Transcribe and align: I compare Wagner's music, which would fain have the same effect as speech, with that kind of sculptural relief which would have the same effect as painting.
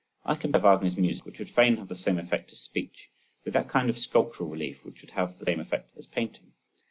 I 0.25 0.33
compare 0.33 0.59
Wagner's 0.61 0.97
music, 0.97 1.25
which 1.27 1.37
would 1.37 1.51
fain 1.51 1.77
have 1.77 1.87
the 1.87 1.95
same 1.95 2.17
effect 2.17 2.51
as 2.51 2.59
speech, 2.59 3.11
with 3.45 3.53
that 3.53 3.69
kind 3.69 3.87
of 3.87 3.99
sculptural 3.99 4.49
relief 4.49 4.83
which 4.83 5.01
would 5.03 5.11
have 5.11 5.37
the 5.37 5.45
same 5.45 5.59
effect 5.59 5.91
as 5.95 6.07
painting. 6.07 6.53